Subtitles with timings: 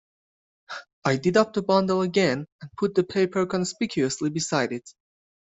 [1.05, 4.89] I did up the bundle again, and put the paper conspicuously beside it.